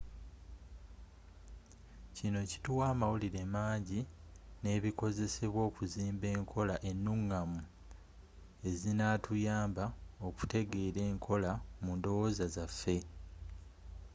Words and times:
kino 2.15 2.39
kituwa 2.51 2.83
amawulire 2.93 3.41
mangi 3.55 3.99
nebikozesebwa 4.63 5.61
okuzimba 5.69 6.25
enkola 6.37 6.75
enungamu 6.89 7.61
ezinatuyamba 8.69 9.85
okutegeera 10.27 11.01
enkola 11.11 11.51
mundowooza 11.83 12.45
zaffe 12.55 12.97